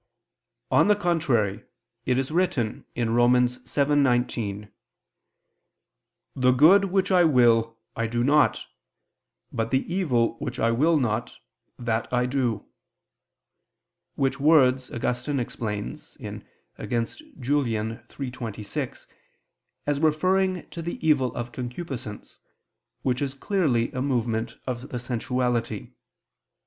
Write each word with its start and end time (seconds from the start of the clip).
On 0.71 0.87
the 0.87 0.95
contrary, 0.95 1.63
It 2.07 2.17
is 2.17 2.31
written 2.31 2.85
(Rom. 2.97 3.33
7:19): 3.35 4.71
"The 6.35 6.49
good 6.51 6.85
which 6.85 7.11
I 7.11 7.23
will 7.23 7.77
I 7.95 8.07
do 8.07 8.23
not; 8.23 8.65
but 9.51 9.69
the 9.69 9.85
evil 9.93 10.39
which 10.39 10.57
I 10.59 10.71
will 10.71 10.97
not, 10.97 11.37
that 11.77 12.11
I 12.11 12.25
do": 12.25 12.65
which 14.15 14.39
words 14.39 14.89
Augustine 14.89 15.39
explains 15.39 16.17
(Contra 16.19 17.05
Julian. 17.39 18.03
iii, 18.19 18.31
26; 18.31 19.05
De 19.05 19.05
Verb. 19.05 19.05
Apost. 19.05 19.05
xii, 19.05 19.05
2, 19.05 19.05
3), 19.05 19.11
as 19.85 19.99
referring 19.99 20.69
to 20.71 20.81
the 20.81 21.07
evil 21.07 21.31
of 21.35 21.51
concupiscence, 21.51 22.39
which 23.03 23.21
is 23.21 23.35
clearly 23.35 23.91
a 23.91 24.01
movement 24.01 24.57
of 24.65 24.89
the 24.89 24.97
sensuality. 24.97 25.91